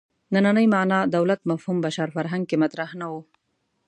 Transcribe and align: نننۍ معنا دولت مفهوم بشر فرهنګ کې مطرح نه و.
نننۍ 0.33 0.65
معنا 0.75 0.99
دولت 1.15 1.41
مفهوم 1.51 1.77
بشر 1.85 2.07
فرهنګ 2.15 2.43
کې 2.49 2.55
مطرح 2.63 2.89
نه 2.99 3.07
و. 3.11 3.13